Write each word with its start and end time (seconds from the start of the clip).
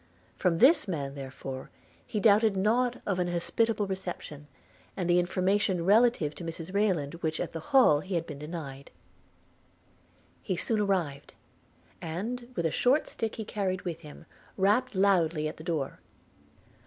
From 0.35 0.57
this 0.57 0.87
man, 0.87 1.13
therefore, 1.13 1.69
he 2.07 2.19
doubted 2.19 2.57
not 2.57 2.99
of 3.05 3.19
an 3.19 3.27
hospitable 3.27 3.85
reception, 3.85 4.47
and 4.97 5.07
the 5.07 5.19
information 5.19 5.85
relative 5.85 6.33
to 6.33 6.43
Mrs 6.43 6.73
Rayland 6.73 7.13
which 7.21 7.39
at 7.39 7.53
the 7.53 7.59
Hall 7.69 7.99
he 7.99 8.15
had 8.15 8.25
been 8.25 8.39
denied. 8.39 8.89
He 10.41 10.55
soon 10.55 10.79
arrived; 10.79 11.35
and, 12.01 12.51
with 12.55 12.65
a 12.65 12.71
short 12.71 13.07
stick 13.07 13.35
he 13.35 13.45
carried 13.45 13.83
with 13.83 13.99
him, 13.99 14.25
rapped 14.57 14.95
loudly 14.95 15.47
at 15.47 15.57
the 15.57 15.63
door. 15.63 15.99